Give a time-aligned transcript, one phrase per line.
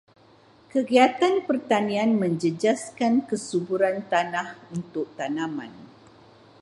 [0.73, 5.69] Kegiatan pertanian menjejaskan kesuburan tanah untuk tanaman.